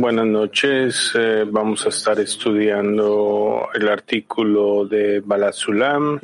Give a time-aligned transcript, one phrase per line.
[0.00, 1.12] Buenas noches.
[1.14, 6.20] Eh, vamos a estar estudiando el artículo de Balasulam,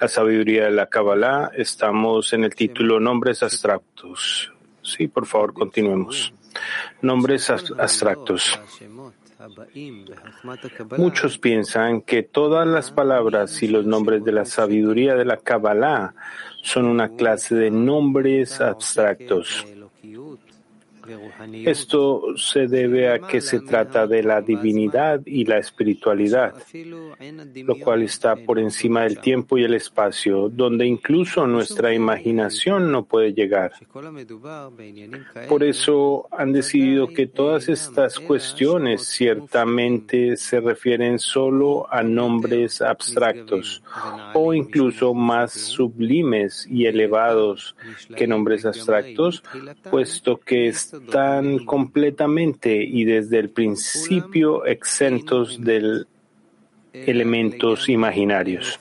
[0.00, 1.50] la sabiduría de la Kabbalah.
[1.54, 4.52] Estamos en el título Nombres abstractos.
[4.82, 6.32] Sí, por favor, continuemos.
[7.02, 8.58] Nombres abstractos.
[10.96, 16.14] Muchos piensan que todas las palabras y los nombres de la sabiduría de la Kabbalah
[16.62, 19.64] son una clase de nombres abstractos.
[21.64, 26.54] Esto se debe a que se trata de la divinidad y la espiritualidad,
[27.64, 33.04] lo cual está por encima del tiempo y el espacio, donde incluso nuestra imaginación no
[33.04, 33.72] puede llegar.
[35.48, 43.82] Por eso han decidido que todas estas cuestiones ciertamente se refieren solo a nombres abstractos
[44.34, 47.74] o incluso más sublimes y elevados
[48.16, 49.42] que nombres abstractos,
[49.90, 50.68] puesto que
[51.04, 56.04] están completamente y desde el principio exentos de
[56.92, 58.80] elementos imaginarios.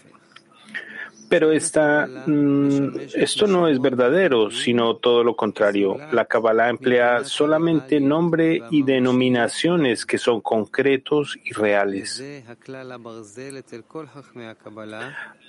[1.30, 5.98] Pero esta, mm, esto no es verdadero, sino todo lo contrario.
[6.12, 12.24] La Kabbalah emplea solamente nombre y denominaciones que son concretos y reales.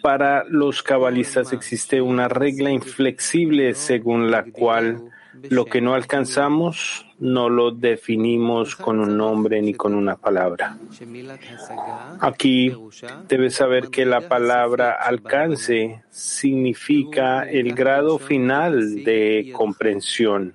[0.03, 5.13] Para los cabalistas existe una regla inflexible según la cual
[5.51, 10.79] lo que no alcanzamos no lo definimos con un nombre ni con una palabra.
[12.21, 12.73] Aquí
[13.29, 20.55] debes saber que la palabra alcance significa el grado final de comprensión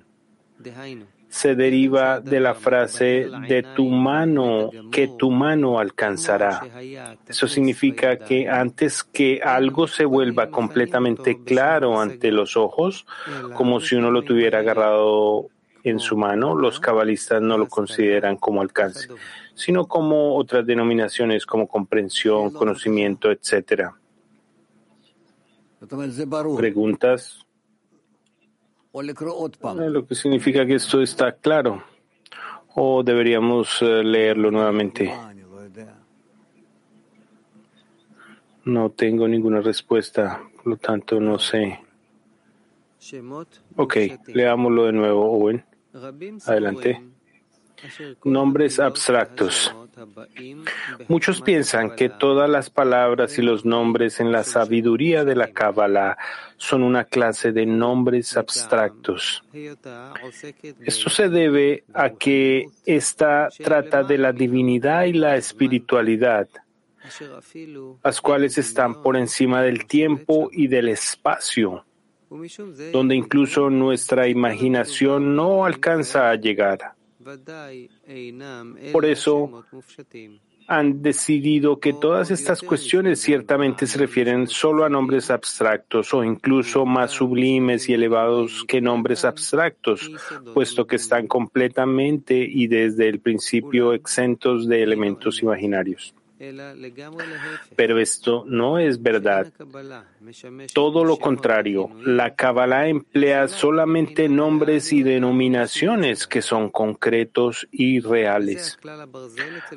[1.34, 6.62] se deriva de la frase de tu mano, que tu mano alcanzará.
[7.26, 13.04] Eso significa que antes que algo se vuelva completamente claro ante los ojos,
[13.52, 15.48] como si uno lo tuviera agarrado
[15.82, 19.08] en su mano, los cabalistas no lo consideran como alcance,
[19.56, 23.90] sino como otras denominaciones como comprensión, conocimiento, etc.
[26.56, 27.43] ¿Preguntas?
[29.90, 31.82] Lo que significa que esto está claro.
[32.76, 35.12] ¿O deberíamos eh, leerlo nuevamente?
[38.64, 41.80] No tengo ninguna respuesta, por lo tanto no sé.
[43.76, 43.96] Ok,
[44.28, 45.64] leámoslo de nuevo, Owen.
[46.46, 47.13] Adelante.
[48.24, 49.74] Nombres abstractos.
[51.08, 56.16] Muchos piensan que todas las palabras y los nombres en la sabiduría de la Kabbalah
[56.56, 59.44] son una clase de nombres abstractos.
[60.80, 66.48] Esto se debe a que esta trata de la divinidad y la espiritualidad,
[68.02, 71.84] las cuales están por encima del tiempo y del espacio,
[72.92, 76.93] donde incluso nuestra imaginación no alcanza a llegar.
[78.92, 79.64] Por eso
[80.66, 86.86] han decidido que todas estas cuestiones ciertamente se refieren solo a nombres abstractos o incluso
[86.86, 90.10] más sublimes y elevados que nombres abstractos,
[90.54, 96.14] puesto que están completamente y desde el principio exentos de elementos imaginarios.
[97.76, 99.52] Pero esto no es verdad.
[100.72, 108.78] Todo lo contrario, la Kabbalah emplea solamente nombres y denominaciones que son concretos y reales.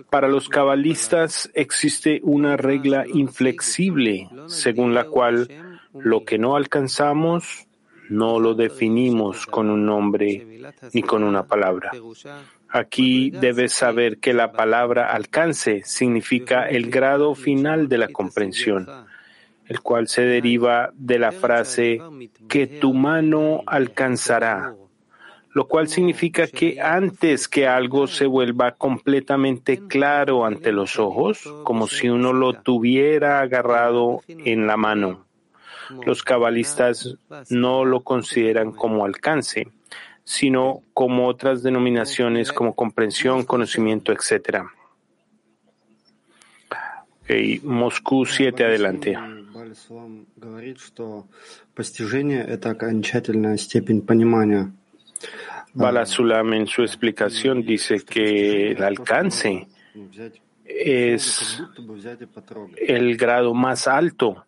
[0.10, 5.48] Para los cabalistas existe una regla inflexible según la cual
[5.94, 7.68] lo que no alcanzamos
[8.10, 10.46] no lo definimos con un nombre
[10.94, 11.92] ni con una palabra.
[12.78, 18.88] Aquí debes saber que la palabra alcance significa el grado final de la comprensión,
[19.66, 22.00] el cual se deriva de la frase
[22.48, 24.76] que tu mano alcanzará,
[25.54, 31.88] lo cual significa que antes que algo se vuelva completamente claro ante los ojos, como
[31.88, 35.26] si uno lo tuviera agarrado en la mano,
[36.06, 37.18] los cabalistas
[37.50, 39.68] no lo consideran como alcance
[40.28, 44.66] sino como otras denominaciones como comprensión, conocimiento, etc.
[47.22, 49.18] Okay, Moscú 7, adelante.
[55.74, 59.66] Balasulam en su explicación dice que el alcance
[60.66, 61.64] es
[62.76, 64.46] el grado más alto.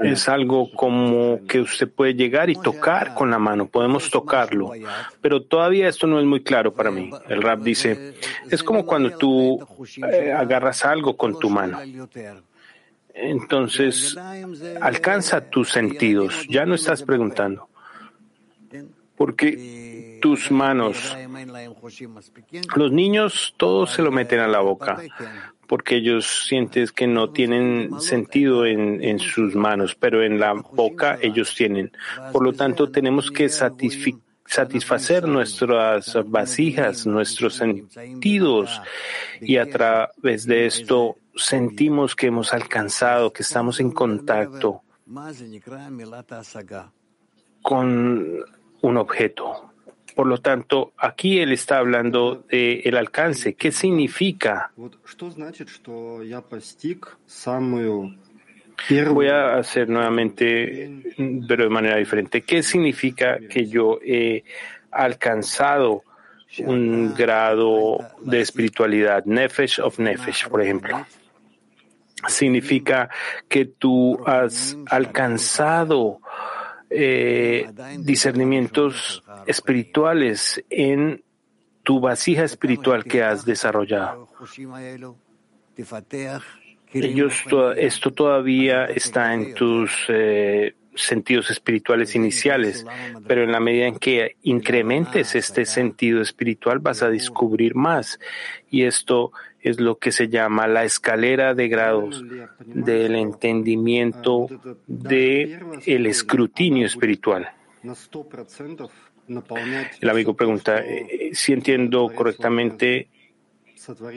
[0.00, 4.72] Es algo como que usted puede llegar y tocar con la mano, podemos tocarlo,
[5.20, 7.10] pero todavía esto no es muy claro para mí.
[7.28, 8.14] El rap dice,
[8.50, 9.58] es como cuando tú
[10.10, 11.78] eh, agarras algo con tu mano.
[13.14, 14.16] Entonces,
[14.80, 17.68] alcanza tus sentidos, ya no estás preguntando.
[19.16, 21.16] Porque tus manos,
[22.74, 25.00] los niños todos se lo meten a la boca,
[25.74, 31.18] porque ellos sienten que no tienen sentido en, en, sus manos, pero en la boca
[31.20, 31.90] ellos tienen.
[32.32, 38.80] Por lo tanto, tenemos que satisfacer nuestras vasijas, nuestros sentidos,
[39.40, 44.84] y a través de esto sentimos que hemos alcanzado, que estamos en contacto
[47.62, 48.44] con
[48.80, 49.73] un objeto.
[50.14, 53.54] Por lo tanto, aquí él está hablando de el alcance.
[53.54, 54.70] ¿Qué significa?
[59.10, 61.02] Voy a hacer nuevamente,
[61.48, 62.42] pero de manera diferente.
[62.42, 64.44] ¿Qué significa que yo he
[64.90, 66.04] alcanzado
[66.58, 69.24] un grado de espiritualidad?
[69.24, 71.06] Nefesh of Nefesh, por ejemplo.
[72.28, 73.10] Significa
[73.48, 76.20] que tú has alcanzado
[76.90, 81.22] eh, discernimientos espirituales en
[81.82, 84.28] tu vasija espiritual que has desarrollado.
[87.76, 92.86] Esto todavía está en tus eh, sentidos espirituales iniciales,
[93.26, 98.18] pero en la medida en que incrementes este sentido espiritual vas a descubrir más.
[98.70, 99.32] Y esto
[99.64, 102.22] es lo que se llama la escalera de grados
[102.66, 104.46] del entendimiento
[104.86, 107.50] del el escrutinio espiritual.
[110.02, 113.08] El amigo pregunta eh, si entiendo correctamente,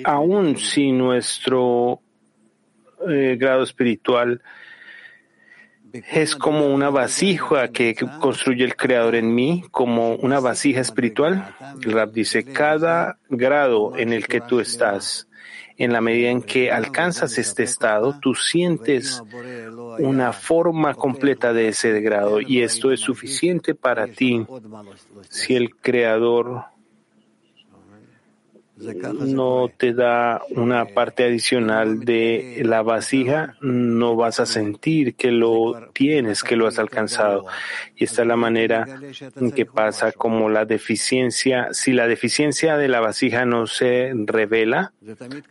[0.04, 2.02] aún si nuestro
[3.08, 4.42] eh, grado espiritual
[5.94, 11.56] es como una vasija que construye el Creador en mí, como una vasija espiritual.
[11.82, 15.28] El Rab dice, cada grado en el que tú estás
[15.78, 19.22] en la medida en que alcanzas este estado, tú sientes
[20.00, 24.46] una forma completa de ese grado y esto es suficiente para ti.
[25.30, 26.66] Si el Creador
[28.78, 35.90] no te da una parte adicional de la vasija, no vas a sentir que lo
[35.94, 37.46] tienes, que lo has alcanzado.
[37.96, 38.88] Y esta es la manera
[39.36, 41.70] en que pasa como la deficiencia.
[41.72, 44.94] Si la deficiencia de la vasija no se revela,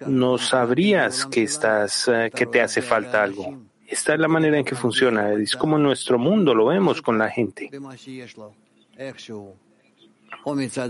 [0.07, 3.59] no sabrías que estás, eh, que te hace falta algo.
[3.87, 5.33] Esta es la manera en que funciona.
[5.33, 7.71] Es como nuestro mundo lo vemos con la gente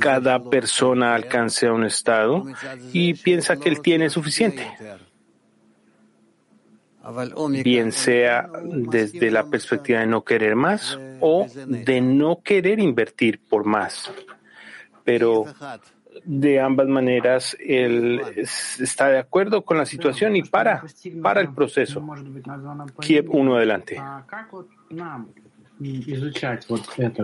[0.00, 2.44] cada persona alcance a un estado
[2.92, 4.66] y piensa que él tiene suficiente,
[7.62, 13.64] bien sea desde la perspectiva de no querer más o de no querer invertir por
[13.64, 14.12] más.
[15.04, 15.44] Pero
[16.24, 20.82] de ambas maneras, él está de acuerdo con la situación y para,
[21.22, 22.04] para el proceso.
[23.00, 24.02] Kiev uno adelante.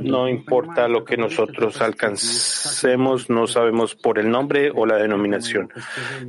[0.02, 5.70] No importa lo que nosotros alcancemos, no sabemos por el nombre o la denominación.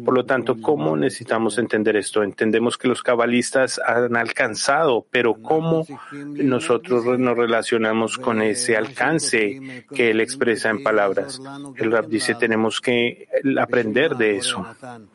[0.05, 2.23] Por lo tanto, ¿cómo necesitamos entender esto?
[2.23, 10.11] Entendemos que los cabalistas han alcanzado, pero ¿cómo nosotros nos relacionamos con ese alcance que
[10.11, 11.41] él expresa en palabras?
[11.75, 13.27] El rap dice, tenemos que
[13.59, 14.65] aprender de eso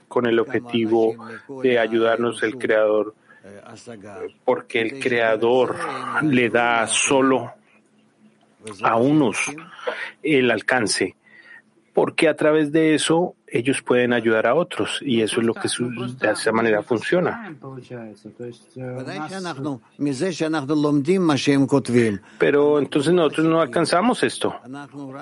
[0.08, 1.16] con el objetivo
[1.62, 3.14] de ayudarnos el Creador
[4.44, 5.76] porque el Creador
[6.22, 7.52] le da solo
[8.82, 9.38] a unos
[10.22, 11.16] el alcance,
[11.92, 15.68] porque a través de eso ellos pueden ayudar a otros y eso es lo que
[16.20, 17.56] de esa manera funciona.
[22.38, 24.54] Pero entonces nosotros no alcanzamos esto.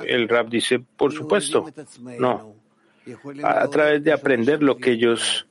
[0.05, 1.67] El rap dice, por supuesto,
[2.19, 2.55] no.
[3.45, 5.47] A través de aprender lo que ellos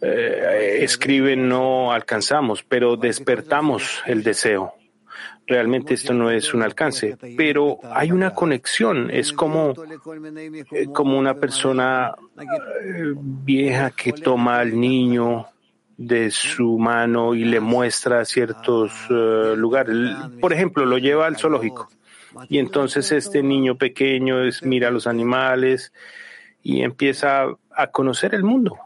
[0.00, 4.74] eh, escriben no alcanzamos, pero despertamos el deseo.
[5.46, 9.10] Realmente esto no es un alcance, pero hay una conexión.
[9.10, 9.72] Es como,
[10.72, 15.46] eh, como una persona eh, vieja que toma al niño
[15.96, 19.96] de su mano y le muestra ciertos lugares.
[20.40, 21.88] Por ejemplo, lo lleva al zoológico
[22.48, 25.92] y entonces este niño pequeño es, mira a los animales
[26.62, 28.78] y empieza a conocer el mundo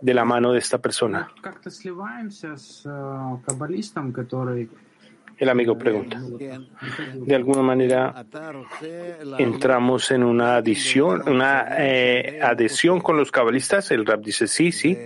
[0.00, 1.28] de la mano de esta persona.
[5.40, 6.20] El amigo pregunta.
[6.20, 8.26] De alguna manera
[9.38, 13.90] entramos en una adición, una eh, adhesión con los cabalistas.
[13.90, 14.98] El rap dice sí, sí.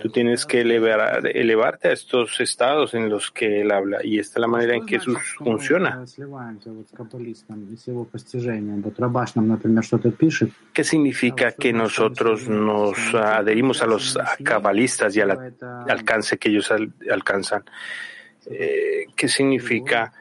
[0.00, 4.38] Tú tienes que elevar, elevarte a estos estados en los que él habla y esta
[4.38, 6.04] es la manera en que eso funciona.
[10.72, 15.54] ¿Qué significa que nosotros nos adherimos a los cabalistas y al
[15.88, 16.72] alcance que ellos
[17.10, 17.64] alcanzan?
[18.46, 20.12] Eh, ¿Qué significa?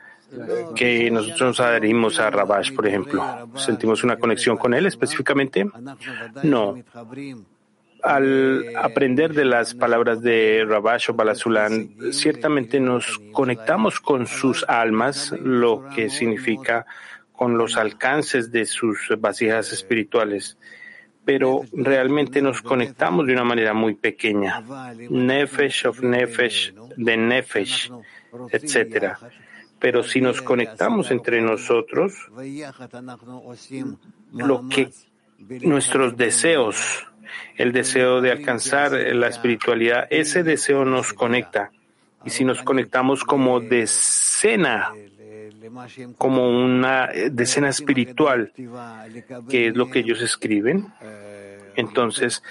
[0.75, 3.49] que nosotros nos adherimos a Rabash, por ejemplo.
[3.55, 5.65] ¿Sentimos una conexión con él específicamente?
[6.43, 6.75] No.
[8.03, 15.33] Al aprender de las palabras de Rabash o Balasulan, ciertamente nos conectamos con sus almas,
[15.43, 16.85] lo que significa
[17.31, 20.57] con los alcances de sus vasijas espirituales
[21.27, 24.63] pero realmente nos conectamos de una manera muy pequeña.
[25.09, 27.91] Nefesh of Nefesh, de Nefesh,
[28.49, 29.19] etcétera.
[29.77, 32.13] Pero si nos conectamos entre nosotros,
[34.31, 34.89] lo que
[35.63, 37.05] nuestros deseos,
[37.55, 41.71] el deseo de alcanzar la espiritualidad, ese deseo nos conecta.
[42.25, 44.93] Y si nos conectamos como decena,
[46.17, 48.51] como una decena espiritual,
[49.49, 50.87] que es lo que ellos escriben,
[51.77, 52.41] entonces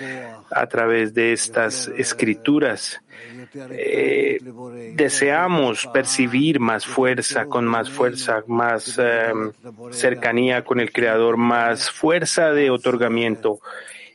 [0.51, 3.01] a través de estas escrituras
[3.71, 4.39] eh,
[4.95, 9.53] deseamos percibir más fuerza, con más fuerza, más em,
[9.91, 13.59] cercanía con el Creador, más fuerza de otorgamiento,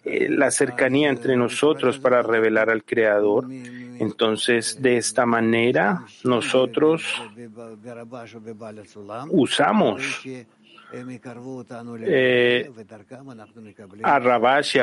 [0.03, 3.47] eh, la cercanía entre nosotros para revelar al Creador.
[3.51, 7.03] Entonces, de esta manera, nosotros
[9.29, 10.23] usamos
[12.03, 12.71] eh,
[14.03, 14.77] a Rabash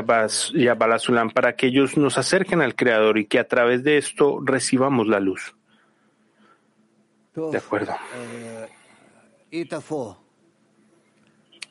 [0.54, 3.98] y a, Balasulam para que ellos nos acerquen al Creador y que a través de
[3.98, 5.54] esto recibamos la luz.
[7.34, 7.94] De acuerdo.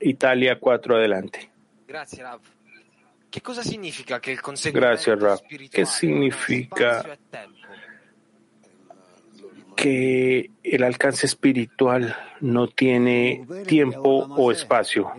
[0.02, 1.50] Italia 4 adelante.
[1.88, 2.57] Gracias, Rav.
[3.38, 4.40] ¿Qué cosa significa que el
[4.74, 5.40] Gracias, Rav.
[5.72, 7.06] ¿Qué significa
[9.76, 15.12] que el alcance espiritual no tiene tiempo o espacio.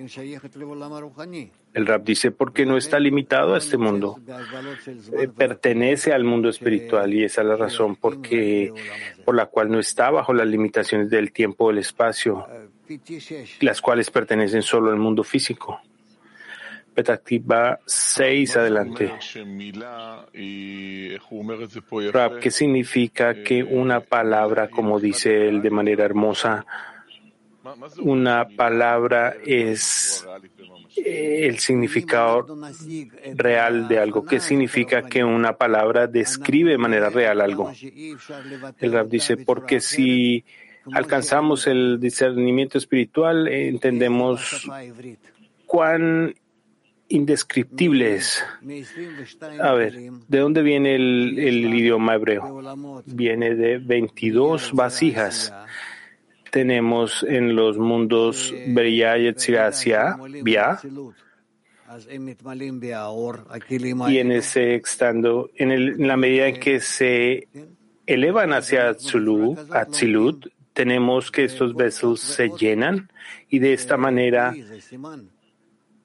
[1.72, 4.18] El rap dice porque no está limitado a este mundo,
[5.12, 8.72] eh, pertenece al mundo espiritual y esa es la razón porque,
[9.24, 12.44] por la cual no está bajo las limitaciones del tiempo o el espacio,
[13.60, 15.80] las cuales pertenecen solo al mundo físico.
[16.98, 19.12] Petactiva 6, adelante.
[22.12, 26.66] Rab, ¿qué significa que una palabra, como dice él de manera hermosa,
[28.00, 30.26] una palabra es
[30.96, 32.44] el significado
[33.36, 34.24] real de algo.
[34.24, 37.70] ¿Qué significa que una palabra describe de manera real algo?
[38.80, 40.44] El Rab dice, porque si
[40.92, 44.68] alcanzamos el discernimiento espiritual, entendemos
[45.64, 46.34] cuán
[47.08, 48.44] indescriptibles.
[49.60, 49.94] A ver,
[50.28, 53.02] ¿de dónde viene el, idioma hebreo?
[53.06, 55.52] Viene de 22 vasijas.
[56.50, 59.32] Tenemos en los mundos Beria y
[60.42, 60.80] Bia,
[64.08, 67.48] y en ese estando, en, en, la medida en que se
[68.06, 73.10] elevan hacia Atzilut, tenemos que estos besos se llenan
[73.48, 74.54] y de esta manera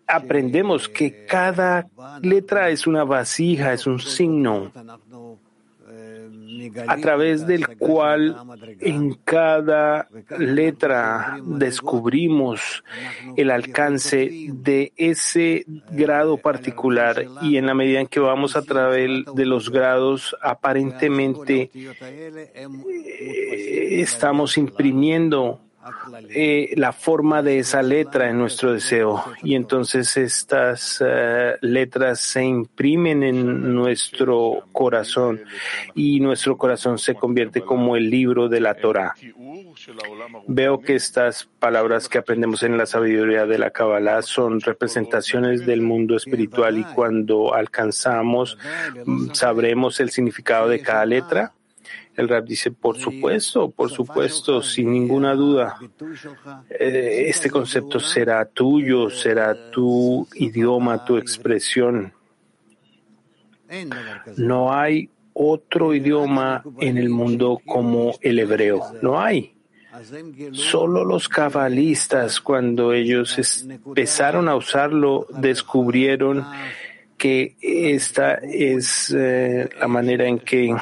[0.08, 1.88] aprendemos que cada
[2.22, 4.72] letra es una vasija, es un signo
[6.88, 8.36] a través del cual
[8.80, 10.08] en cada
[10.38, 12.84] letra descubrimos
[13.36, 19.26] el alcance de ese grado particular y en la medida en que vamos a través
[19.34, 22.60] de los grados aparentemente eh,
[24.02, 25.60] estamos imprimiendo
[26.30, 32.44] eh, la forma de esa letra en nuestro deseo y entonces estas eh, letras se
[32.44, 35.42] imprimen en nuestro corazón
[35.94, 39.14] y nuestro corazón se convierte como el libro de la Torah.
[40.48, 45.82] Veo que estas palabras que aprendemos en la sabiduría de la Kabbalah son representaciones del
[45.82, 48.58] mundo espiritual y cuando alcanzamos
[49.34, 51.54] sabremos el significado de cada letra
[52.16, 55.78] el rap dice, por supuesto, por supuesto, sin ninguna duda.
[56.70, 62.14] Eh, este concepto será tuyo, será tu idioma, tu expresión.
[64.38, 68.82] No hay otro idioma en el mundo como el hebreo.
[69.02, 69.54] No hay.
[70.54, 76.46] Solo los cabalistas, cuando ellos empezaron a usarlo, descubrieron
[77.24, 80.76] que esta es eh, la manera en que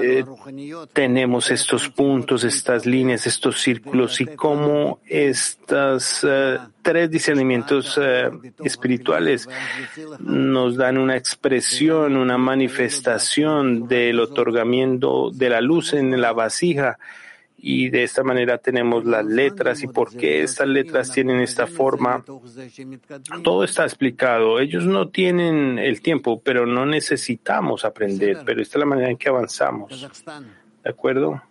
[0.00, 0.24] eh,
[0.94, 8.00] tenemos estos puntos, estas líneas, estos círculos y cómo estos eh, tres discernimientos
[8.64, 9.46] espirituales
[10.18, 16.98] nos dan una expresión, una manifestación del otorgamiento de la luz en la vasija
[17.62, 22.24] y de esta manera tenemos las letras y por qué estas letras tienen esta forma.
[23.42, 24.58] Todo está explicado.
[24.60, 29.18] Ellos no tienen el tiempo, pero no necesitamos aprender, pero esta es la manera en
[29.18, 30.08] que avanzamos.
[30.82, 31.42] ¿De acuerdo?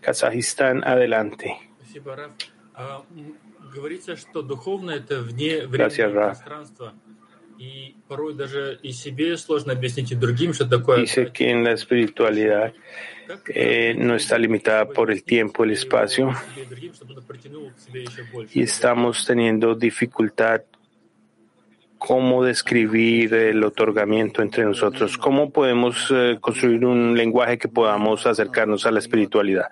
[0.00, 1.56] Kazajistán, adelante.
[5.70, 6.40] Gracias, Raf.
[11.00, 12.72] Dice que en la espiritualidad
[13.54, 16.32] eh, no está limitada por el tiempo, el espacio,
[18.52, 20.62] y estamos teniendo dificultad
[22.04, 28.86] cómo describir el otorgamiento entre nosotros, cómo podemos eh, construir un lenguaje que podamos acercarnos
[28.86, 29.66] a la espiritualidad.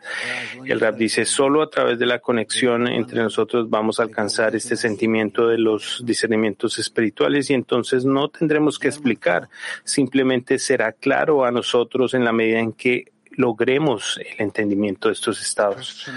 [0.65, 4.77] El rap dice, solo a través de la conexión entre nosotros vamos a alcanzar este
[4.77, 9.49] sentimiento de los discernimientos espirituales y entonces no tendremos que explicar,
[9.83, 15.43] simplemente será claro a nosotros en la medida en que logremos el entendimiento de estos
[15.43, 16.09] estados.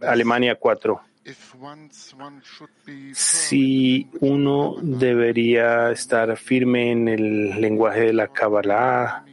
[0.00, 1.13] Alemania 4
[3.14, 9.24] si uno debería estar firme en el lenguaje de la Kabbalah,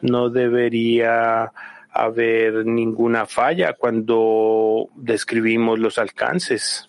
[0.00, 1.52] no debería
[1.90, 6.88] haber ninguna falla cuando describimos los alcances.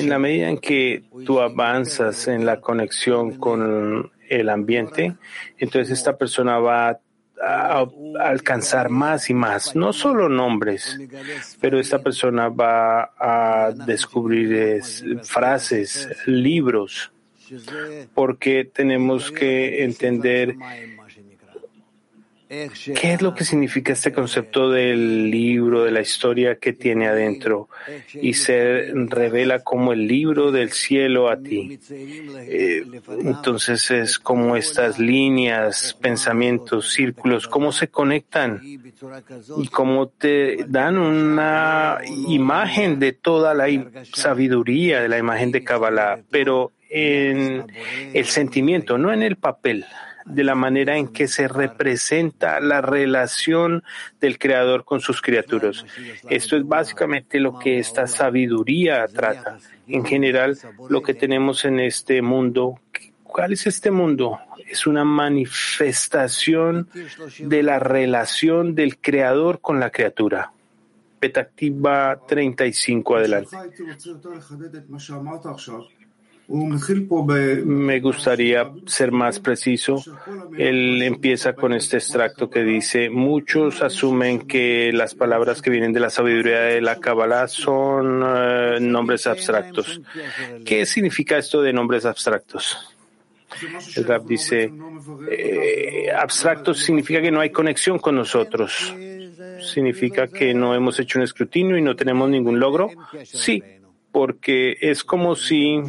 [0.00, 5.16] En la medida en que tú avanzas en la conexión con el ambiente,
[5.58, 7.00] entonces esta persona va
[7.42, 7.86] a,
[8.20, 10.98] alcanzar más y más, no solo nombres,
[11.60, 14.82] pero esta persona va a descubrir
[15.22, 17.12] frases, libros,
[18.14, 20.56] porque tenemos que entender
[22.50, 27.68] ¿Qué es lo que significa este concepto del libro, de la historia que tiene adentro?
[28.12, 31.78] Y se revela como el libro del cielo a ti.
[31.88, 32.84] Eh,
[33.20, 38.60] entonces es como estas líneas, pensamientos, círculos, cómo se conectan
[39.56, 43.68] y cómo te dan una imagen de toda la
[44.12, 47.64] sabiduría de la imagen de Kabbalah, pero en
[48.12, 49.86] el sentimiento, no en el papel
[50.30, 53.82] de la manera en que se representa la relación
[54.20, 55.84] del Creador con sus criaturas.
[56.28, 59.58] Esto es básicamente lo que esta sabiduría trata.
[59.86, 60.56] En general,
[60.88, 62.80] lo que tenemos en este mundo,
[63.24, 64.38] ¿cuál es este mundo?
[64.66, 66.88] Es una manifestación
[67.38, 70.52] de la relación del Creador con la criatura.
[71.18, 73.56] Petactiva 35, adelante.
[76.50, 80.02] Me gustaría ser más preciso.
[80.58, 86.00] Él empieza con este extracto que dice, muchos asumen que las palabras que vienen de
[86.00, 90.00] la sabiduría de la Kabbalah son eh, nombres abstractos.
[90.64, 92.96] ¿Qué significa esto de nombres abstractos?
[93.96, 94.72] El rap dice,
[95.30, 98.94] eh, abstractos significa que no hay conexión con nosotros.
[99.60, 102.90] ¿Significa que no hemos hecho un escrutinio y no tenemos ningún logro?
[103.24, 103.62] Sí,
[104.10, 105.80] porque es como si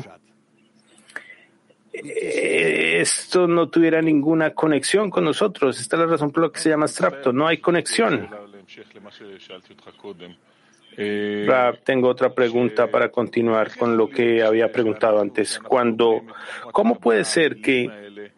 [1.93, 5.79] esto no tuviera ninguna conexión con nosotros.
[5.79, 7.33] Esta es la razón por la que se llama abstracto.
[7.33, 8.29] No hay conexión.
[11.83, 15.59] tengo otra pregunta para continuar con lo que había preguntado antes.
[15.59, 16.21] Cuando,
[16.71, 18.31] ¿cómo puede ser que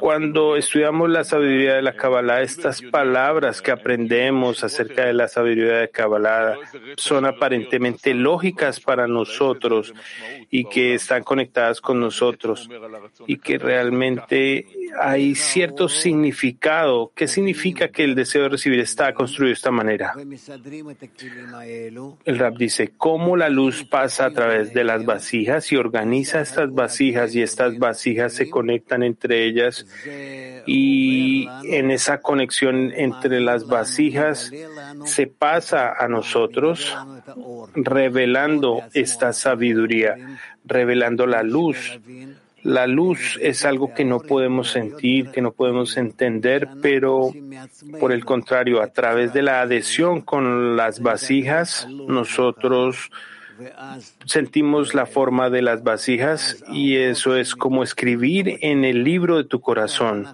[0.00, 5.78] cuando estudiamos la sabiduría de la Kabbalah, estas palabras que aprendemos acerca de la sabiduría
[5.78, 6.56] de Kabbalah
[6.96, 9.92] son aparentemente lógicas para nosotros
[10.50, 12.68] y que están conectadas con nosotros
[13.26, 14.66] y que realmente
[15.00, 17.12] hay cierto significado.
[17.14, 20.14] ¿Qué significa que el deseo de recibir está construido de esta manera?
[22.24, 26.72] El rap dice, ¿cómo la luz pasa a través de las vasijas y organiza estas
[26.72, 29.81] vasijas y estas vasijas se conectan entre ellas
[30.66, 34.50] y en esa conexión entre las vasijas
[35.04, 36.96] se pasa a nosotros
[37.74, 41.98] revelando esta sabiduría, revelando la luz.
[42.62, 47.32] La luz es algo que no podemos sentir, que no podemos entender, pero
[47.98, 53.10] por el contrario, a través de la adhesión con las vasijas, nosotros
[54.24, 59.44] sentimos la forma de las vasijas y eso es como escribir en el libro de
[59.44, 60.26] tu corazón.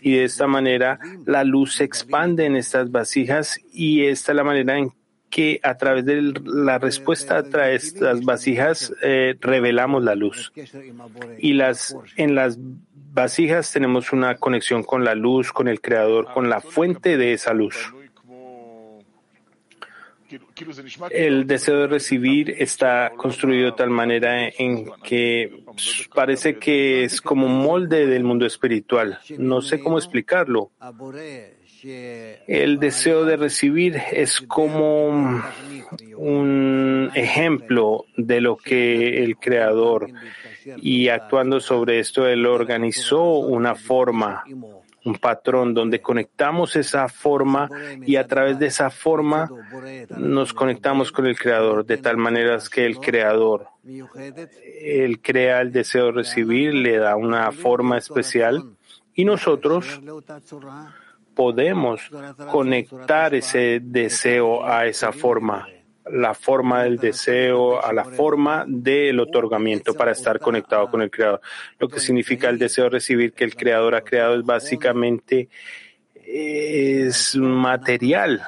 [0.00, 4.44] Y de esta manera la luz se expande en estas vasijas y esta es la
[4.44, 4.92] manera en
[5.30, 10.52] que a través de la respuesta a estas vasijas eh, revelamos la luz.
[11.38, 12.56] Y las, en las
[13.12, 17.52] vasijas tenemos una conexión con la luz, con el creador, con la fuente de esa
[17.52, 17.92] luz.
[21.10, 25.64] El deseo de recibir está construido de tal manera en que
[26.14, 29.18] parece que es como un molde del mundo espiritual.
[29.38, 30.70] No sé cómo explicarlo.
[32.46, 35.42] El deseo de recibir es como
[36.16, 40.08] un ejemplo de lo que el Creador
[40.80, 44.44] y actuando sobre esto, Él organizó una forma,
[45.04, 47.68] un patrón donde conectamos esa forma
[48.04, 49.50] y a través de esa forma
[50.16, 56.06] nos conectamos con el Creador, de tal manera que el Creador, Él crea el deseo
[56.06, 58.64] de recibir, le da una forma especial
[59.14, 60.00] y nosotros
[61.34, 62.00] podemos
[62.50, 65.68] conectar ese deseo a esa forma,
[66.10, 71.40] la forma del deseo a la forma del otorgamiento para estar conectado con el Creador.
[71.78, 75.48] Lo que significa el deseo de recibir que el Creador ha creado es básicamente
[76.26, 78.42] es material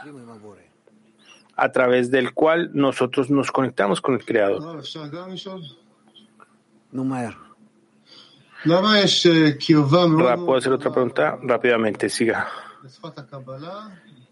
[1.56, 4.82] a través del cual nosotros nos conectamos con el Creador.
[10.44, 11.38] ¿Puedo hacer otra pregunta?
[11.42, 12.48] Rápidamente, siga.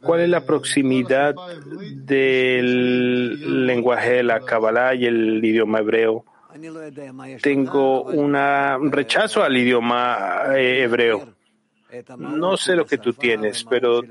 [0.04, 1.34] ¿Cuál es la proximidad
[1.80, 6.24] del lenguaje de la Kabbalah y el idioma hebreo?
[7.42, 11.34] Tengo un rechazo al idioma eh, hebreo.
[12.18, 14.02] No sé lo que tú tienes, pero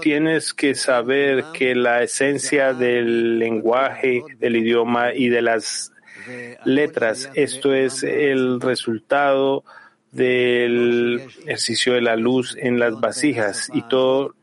[0.00, 5.92] tienes que saber que la esencia del lenguaje, del idioma y de las
[6.64, 9.64] letras, esto es el resultado
[10.12, 14.34] del ejercicio de la luz en las vasijas y todo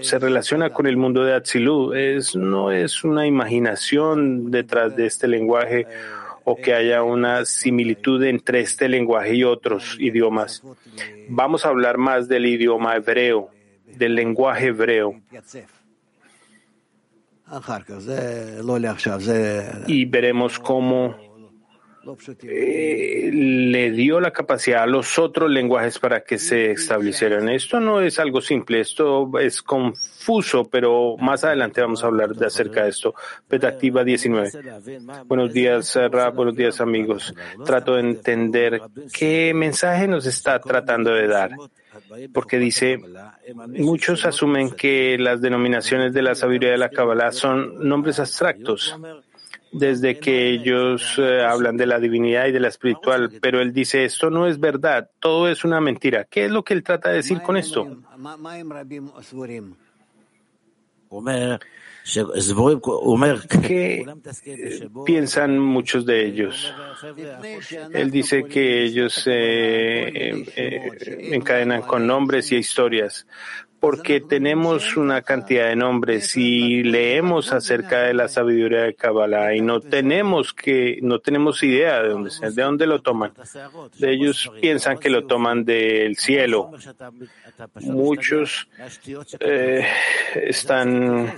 [0.00, 1.92] se relaciona con el mundo de Atzilu.
[1.92, 5.86] Es, no es una imaginación detrás de este lenguaje
[6.44, 10.62] o que haya una similitud entre este lenguaje y otros idiomas.
[11.28, 13.50] Vamos a hablar más del idioma hebreo,
[13.86, 15.20] del lenguaje hebreo.
[19.86, 21.16] Y veremos cómo
[22.42, 27.48] eh, le dio la capacidad a los otros lenguajes para que se establecieran.
[27.48, 32.46] Esto no es algo simple, esto es confuso, pero más adelante vamos a hablar de
[32.46, 33.14] acerca de esto.
[33.48, 34.50] Petactiva 19.
[35.26, 37.34] Buenos días, Rab, buenos días, amigos.
[37.64, 38.80] Trato de entender
[39.12, 41.50] qué mensaje nos está tratando de dar
[42.32, 42.98] porque dice,
[43.66, 48.96] muchos asumen que las denominaciones de la sabiduría de la Kabbalah son nombres abstractos
[49.74, 54.04] desde que ellos eh, hablan de la divinidad y de la espiritual, pero él dice,
[54.04, 56.24] esto no es verdad, todo es una mentira.
[56.24, 57.86] ¿Qué es lo que él trata de decir con esto?
[63.62, 64.04] ¿Qué
[65.06, 66.72] piensan muchos de ellos?
[67.92, 73.26] Él dice que ellos se eh, eh, encadenan con nombres y historias
[73.84, 79.60] porque tenemos una cantidad de nombres y leemos acerca de la sabiduría de Kabbalah y
[79.60, 83.34] no tenemos que, no tenemos idea de dónde de dónde lo toman.
[84.00, 86.70] ellos piensan que lo toman del cielo.
[87.82, 88.68] Muchos
[89.38, 89.86] eh,
[90.34, 91.34] están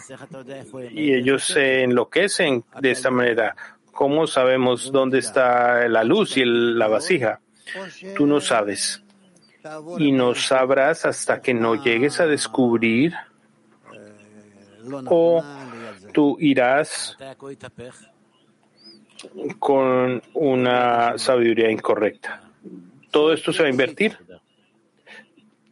[0.92, 3.56] y ellos se enloquecen de esta manera.
[3.90, 7.40] ¿Cómo sabemos dónde está la luz y la vasija?
[8.14, 9.02] Tú no sabes
[9.98, 13.14] y no sabrás hasta que no llegues a descubrir
[15.06, 15.42] o
[16.12, 17.16] tú irás
[19.58, 22.42] con una sabiduría incorrecta.
[23.10, 24.16] Todo esto se va a invertir.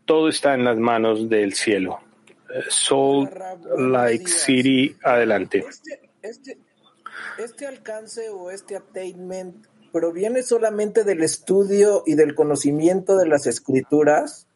[0.04, 2.00] Todo está en las manos del cielo.
[2.68, 3.28] Soul
[3.76, 5.64] Like City, adelante.
[5.68, 6.58] Este, este,
[7.38, 8.76] este alcance o este
[9.94, 14.48] proviene solamente del estudio y del conocimiento de las escrituras?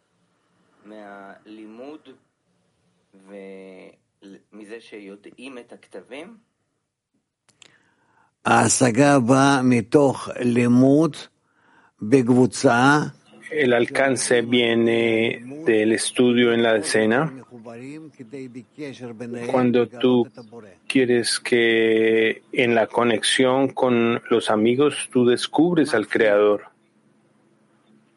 [13.51, 17.33] El alcance viene del estudio en la escena.
[19.51, 20.29] Cuando tú
[20.87, 26.65] quieres que en la conexión con los amigos tú descubres al Creador.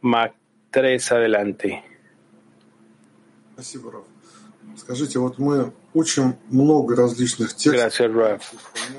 [0.02, 0.34] Mac
[0.72, 1.84] 3 adelante.
[7.74, 8.54] Gracias, Raf.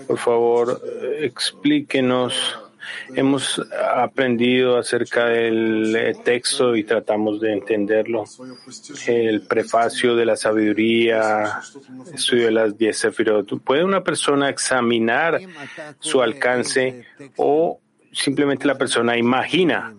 [0.06, 0.80] Por favor,
[1.20, 2.34] explíquenos.
[3.14, 3.60] Hemos
[3.94, 8.24] aprendido acerca del eh, texto y tratamos de entenderlo.
[9.06, 11.60] El prefacio de la sabiduría,
[12.14, 13.60] estudio de las diez sefirot.
[13.62, 15.40] ¿Puede una persona examinar
[15.98, 17.04] su alcance
[17.36, 17.80] o
[18.12, 19.94] simplemente la persona imagina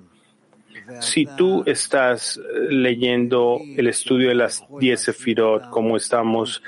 [1.00, 6.62] si tú estás leyendo el estudio de las diez sefirot, como estamos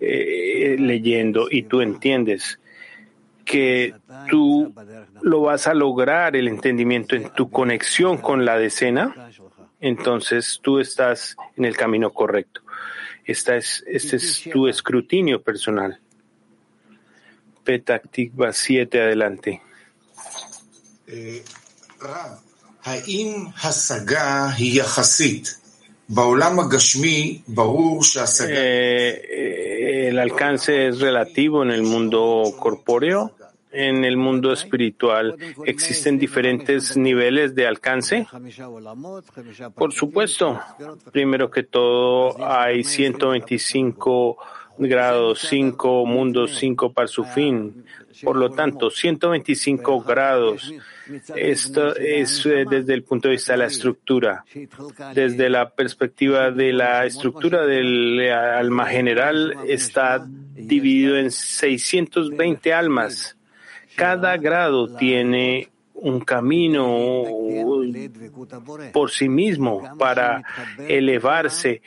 [0.00, 2.60] eh, leyendo, y tú entiendes
[3.46, 3.94] que
[4.28, 4.74] tú
[5.22, 9.30] lo vas a lograr el entendimiento en tu conexión con la decena,
[9.80, 12.60] entonces tú estás en el camino correcto.
[13.24, 15.98] Esta es, este es tu escrutinio personal.
[17.64, 19.62] Petactikva 7, adelante.
[21.08, 21.42] Eh,
[29.28, 33.35] eh, el alcance es relativo en el mundo corpóreo.
[33.78, 35.36] En el mundo espiritual
[35.66, 38.26] existen diferentes niveles de alcance.
[39.74, 40.58] Por supuesto,
[41.12, 44.38] primero que todo hay 125
[44.78, 47.84] grados, 5 mundos, 5 para su fin.
[48.22, 50.72] Por lo tanto, 125 grados
[51.34, 54.44] esto es eh, desde el punto de vista de la estructura.
[55.14, 63.35] Desde la perspectiva de la estructura del eh, alma general está dividido en 620 almas.
[63.96, 67.24] Cada grado tiene un camino
[68.92, 70.42] por sí mismo para
[70.86, 71.82] elevarse,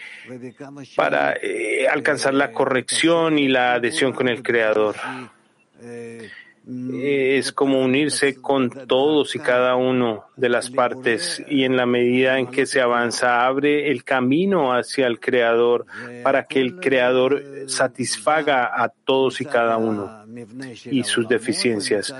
[0.95, 4.95] para eh, alcanzar la corrección y la adhesión con el Creador
[7.01, 12.37] es como unirse con todos y cada uno de las partes y en la medida
[12.37, 15.85] en que se avanza abre el camino hacia el Creador
[16.23, 20.25] para que el Creador satisfaga a todos y cada uno
[20.85, 22.13] y sus deficiencias.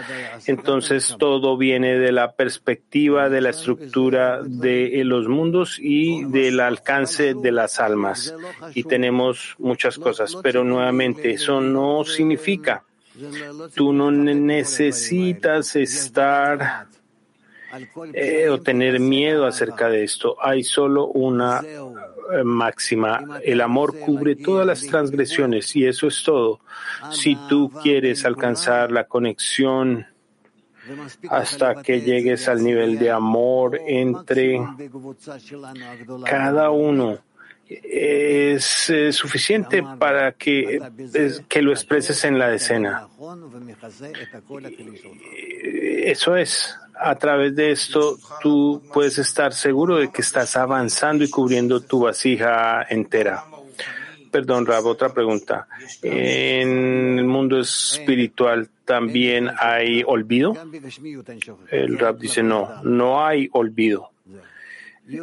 [0.47, 7.35] Entonces todo viene de la perspectiva de la estructura de los mundos y del alcance
[7.35, 8.33] de las almas.
[8.73, 12.83] Y tenemos muchas cosas, pero nuevamente eso no significa
[13.75, 16.87] Tú no necesitas estar
[18.13, 20.35] eh, o tener miedo acerca de esto.
[20.41, 23.39] Hay solo una eh, máxima.
[23.43, 26.61] El amor cubre todas las transgresiones y eso es todo.
[27.11, 30.07] Si tú quieres alcanzar la conexión
[31.29, 34.59] hasta que llegues al nivel de amor entre
[36.25, 37.19] cada uno
[37.69, 40.79] es eh, suficiente para que,
[41.47, 43.07] que lo expreses en la decena.
[46.03, 46.75] Eso es.
[47.01, 52.01] A través de esto, tú puedes estar seguro de que estás avanzando y cubriendo tu
[52.01, 53.45] vasija entera.
[54.31, 55.67] Perdón, Rab, otra pregunta.
[56.01, 60.55] ¿En el mundo espiritual también hay olvido?
[61.71, 64.11] El Rab dice no, no hay olvido.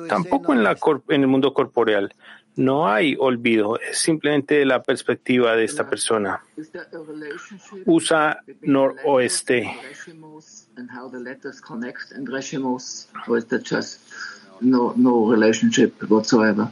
[0.09, 0.77] Tampoco en, la,
[1.09, 2.13] en el mundo corporeal.
[2.57, 6.43] No hay olvido, es simplemente la perspectiva de esta persona.
[7.85, 9.77] Usa noroeste.
[14.61, 16.67] No, no relationship whatsoever.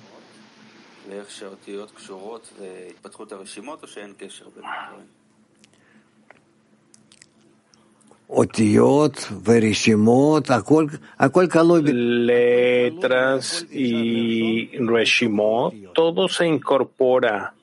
[11.93, 17.55] Letras y reshimot, todo se incorpora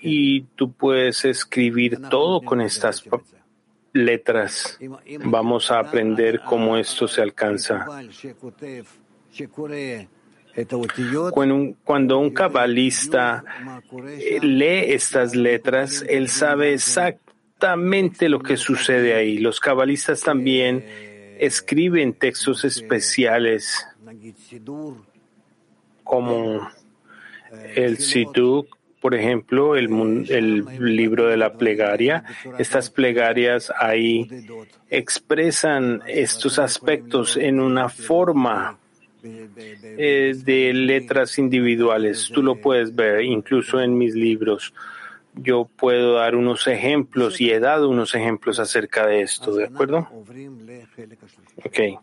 [0.00, 3.02] y tú puedes escribir todo con estas
[3.92, 4.78] letras.
[5.24, 7.86] Vamos a aprender cómo esto se alcanza.
[11.84, 13.42] Cuando un cabalista
[14.06, 17.21] eh, lee estas letras, él sabe exactamente
[17.62, 19.38] exactamente lo que sucede ahí.
[19.38, 20.84] Los cabalistas también
[21.38, 23.86] escriben textos especiales
[26.02, 26.68] como
[27.76, 32.24] el Siduk, por ejemplo, el, libro de la plegaria.
[32.58, 34.28] Estas plegarias ahí
[34.90, 38.76] expresan estos aspectos en una forma
[39.22, 42.28] eh, de letras individuales.
[42.34, 44.74] Tú lo puedes ver incluso en mis libros
[45.34, 50.08] yo puedo dar unos ejemplos y he dado unos ejemplos acerca de esto, ¿de acuerdo?
[51.64, 52.00] Ok.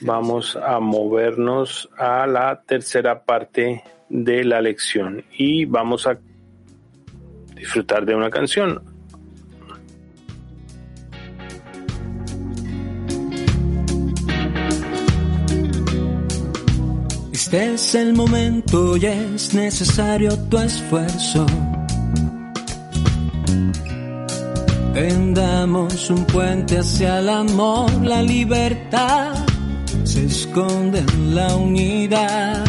[0.00, 6.18] Vamos a movernos a la tercera parte de la lección y vamos a
[7.54, 8.82] disfrutar de una canción.
[17.32, 21.46] Este es el momento y es necesario tu esfuerzo
[25.08, 29.32] Tendamos un puente hacia el amor, la libertad
[30.04, 32.66] se esconde en la unidad.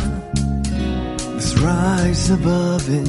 [1.36, 3.04] Let's rise above in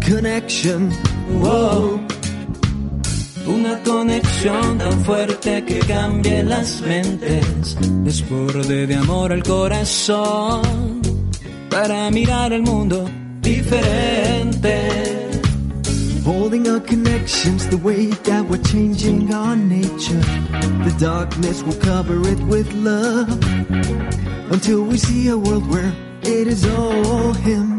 [0.00, 0.90] connection.
[1.38, 2.00] Whoa.
[3.46, 11.02] Una conexión tan fuerte que cambie las mentes, desborde de amor al corazón,
[11.68, 13.04] para mirar el mundo
[13.42, 15.05] diferente.
[16.26, 20.24] Holding our connections the way that we're changing our nature.
[20.86, 23.30] The darkness will cover it with love
[24.50, 27.76] until we see a world where it is all Him.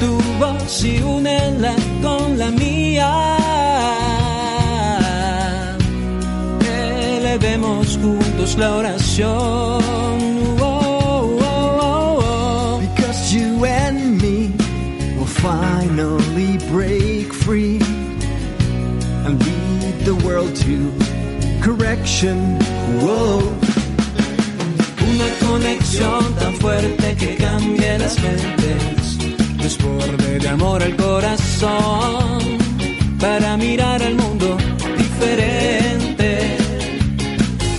[0.00, 3.10] Tu voz y únela con la mía.
[6.60, 10.31] Elevemos juntos la oración.
[20.32, 20.76] World to
[21.60, 22.36] correction.
[23.02, 23.40] Whoa.
[25.10, 29.18] Una conexión tan fuerte que cambie las mentes,
[29.58, 32.38] desborde de amor al corazón,
[33.20, 34.56] para mirar al mundo
[34.96, 36.30] diferente.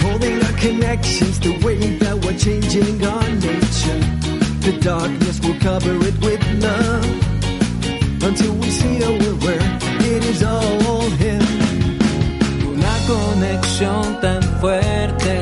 [0.03, 4.01] Holding our connections the way that we're changing our nature.
[4.65, 7.07] The darkness will cover it with love
[8.29, 9.63] until we see world where
[10.11, 11.62] it is all Him.
[13.13, 15.35] Conexión tan fuerte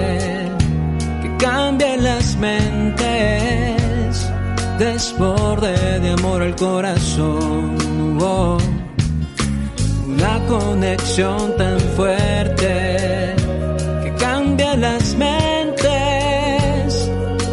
[1.21, 3.09] que cambia las mentes,
[4.77, 7.77] desborde de amor al corazón.
[8.19, 8.57] Oh.
[10.05, 13.35] Una conexión tan fuerte
[14.03, 15.89] que cambia las mentes,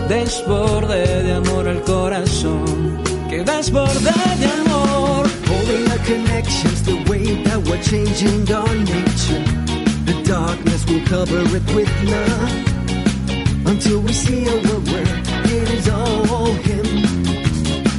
[0.09, 2.98] desborde de amor al corazón,
[3.31, 5.28] que desborde de amor.
[5.48, 9.67] Holding our connections the way that we're changing our nature.
[10.09, 13.66] The darkness will cover it with love.
[13.66, 15.12] Until we see a world where
[15.44, 16.87] it is all Him.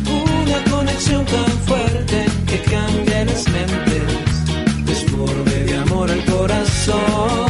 [0.09, 7.48] Una conexión tan fuerte que cambia las mentes, desborde de amor al corazón,